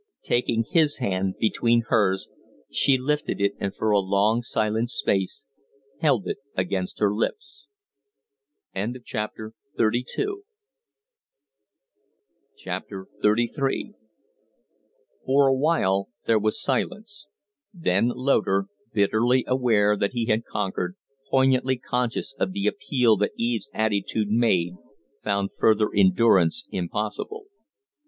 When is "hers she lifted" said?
1.89-3.39